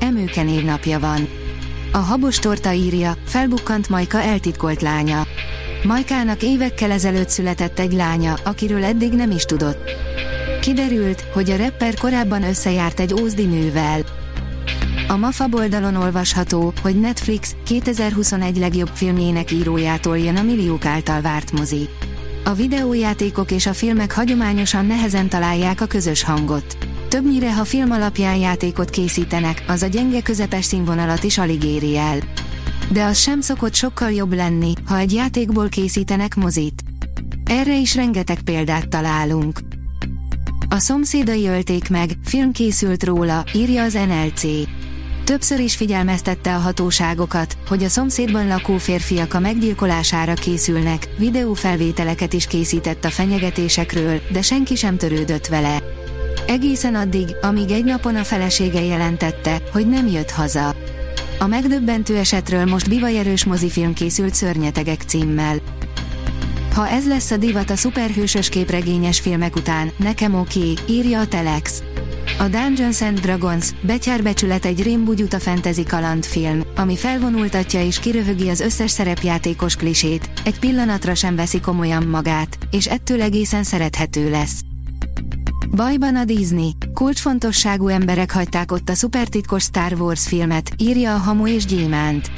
[0.00, 1.28] Emőke névnapja van.
[1.92, 5.26] A habos torta írja, felbukkant Majka eltitkolt lánya.
[5.84, 9.90] Majkának évekkel ezelőtt született egy lánya, akiről eddig nem is tudott.
[10.60, 14.00] Kiderült, hogy a rapper korábban összejárt egy ózdi nővel.
[15.08, 21.52] A MAFA oldalon olvasható, hogy Netflix 2021 legjobb filmjének írójától jön a milliók által várt
[21.52, 21.88] mozi.
[22.44, 26.87] A videójátékok és a filmek hagyományosan nehezen találják a közös hangot.
[27.08, 32.18] Többnyire ha film alapján játékot készítenek, az a gyenge közepes színvonalat is alig éri el.
[32.92, 36.82] De az sem szokott sokkal jobb lenni, ha egy játékból készítenek mozit.
[37.44, 39.60] Erre is rengeteg példát találunk.
[40.68, 44.42] A szomszédai ölték meg, film készült róla, írja az NLC.
[45.24, 52.46] Többször is figyelmeztette a hatóságokat, hogy a szomszédban lakó férfiak a meggyilkolására készülnek, videófelvételeket is
[52.46, 55.82] készített a fenyegetésekről, de senki sem törődött vele.
[56.48, 60.74] Egészen addig, amíg egy napon a felesége jelentette, hogy nem jött haza.
[61.38, 65.56] A megdöbbentő esetről most bivajerős mozifilm készült Szörnyetegek címmel.
[66.74, 71.82] Ha ez lesz a divat a szuperhősös képregényes filmek után, nekem oké, írja a Telex.
[72.38, 78.90] A Dungeons and Dragons, betyárbecsület egy rémbugyuta fantasy kalandfilm, ami felvonultatja és kirövögi az összes
[78.90, 84.60] szerepjátékos klisét, egy pillanatra sem veszi komolyan magát, és ettől egészen szerethető lesz.
[85.78, 86.70] Bajban a Disney.
[86.94, 92.30] Kulcsfontosságú emberek hagyták ott a szupertitkos Star Wars filmet, írja a Hamu és Gyémánt.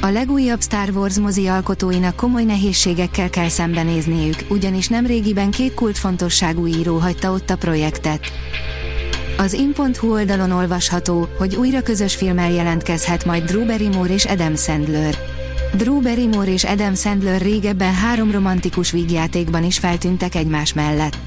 [0.00, 6.66] A legújabb Star Wars mozi alkotóinak komoly nehézségekkel kell szembenézniük, ugyanis nem régiben két kulcsfontosságú
[6.66, 8.20] író hagyta ott a projektet.
[9.38, 15.18] Az in.hu oldalon olvasható, hogy újra közös filmmel jelentkezhet majd Drew Barrymore és Adam Sandler.
[15.76, 21.18] Drew Barrymore és Adam Sandler régebben három romantikus vígjátékban is feltűntek egymás mellett.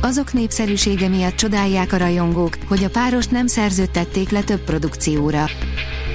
[0.00, 5.44] Azok népszerűsége miatt csodálják a rajongók, hogy a párost nem szerződtették le több produkcióra.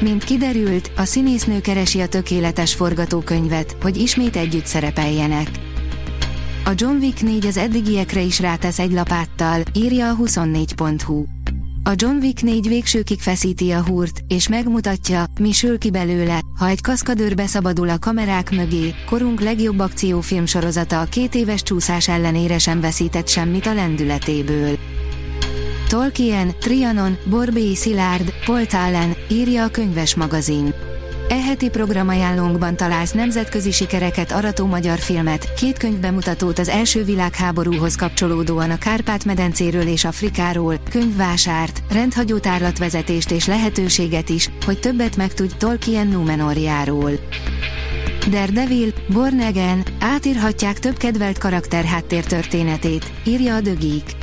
[0.02, 5.48] Mint kiderült, a színésznő keresi a tökéletes forgatókönyvet, hogy ismét együtt szerepeljenek.
[6.66, 11.26] A John Wick 4 az eddigiekre is rátesz egy lapáttal, írja a 24.hu.
[11.86, 16.68] A John Wick 4 végsőkig feszíti a húrt, és megmutatja, mi sül ki belőle, ha
[16.68, 22.58] egy kaszkadőr beszabadul a kamerák mögé, korunk legjobb akciófilm sorozata a két éves csúszás ellenére
[22.58, 24.78] sem veszített semmit a lendületéből.
[25.90, 30.74] Tolkien, Trianon, Borbély Szilárd, Paul Tallen, írja a könyves magazin.
[31.34, 38.72] E heti programajánlónkban találsz nemzetközi sikereket arató magyar filmet, két könyvbemutatót az első világháborúhoz kapcsolódóan
[38.72, 47.12] a Kárpát-medencéről és Afrikáról, könyvvásárt, rendhagyó tárlatvezetést és lehetőséget is, hogy többet megtudj Tolkien Númenorjáról.
[48.30, 54.23] Daredevil, Born Again, átírhatják több kedvelt karakter háttértörténetét, írja a Geek.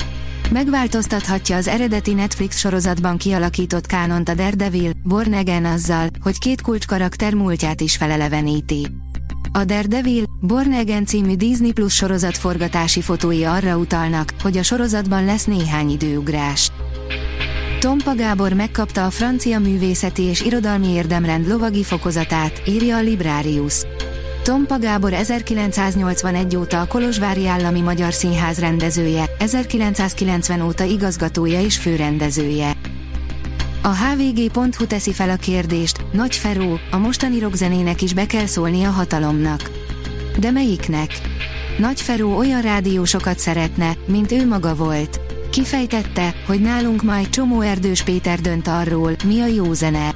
[0.51, 7.33] Megváltoztathatja az eredeti Netflix sorozatban kialakított kánont a Daredevil, Born Again azzal, hogy két kulcskarakter
[7.33, 8.87] múltját is feleleveníti.
[9.51, 15.25] A Daredevil, Born Again című Disney Plus sorozat forgatási fotói arra utalnak, hogy a sorozatban
[15.25, 16.71] lesz néhány időugrás.
[17.79, 23.85] Tompa Gábor megkapta a francia művészeti és irodalmi érdemrend lovagi fokozatát, írja a Librarius.
[24.43, 32.71] Tompa Gábor 1981 óta a Kolozsvári Állami Magyar Színház rendezője, 1990 óta igazgatója és főrendezője.
[33.81, 38.83] A hvg.hu teszi fel a kérdést, Nagy Feró, a mostani rockzenének is be kell szólni
[38.83, 39.71] a hatalomnak.
[40.39, 41.11] De melyiknek?
[41.77, 45.19] Nagy Feró olyan rádiósokat szeretne, mint ő maga volt.
[45.51, 50.15] Kifejtette, hogy nálunk majd csomó Erdős Péter dönt arról, mi a jó zene.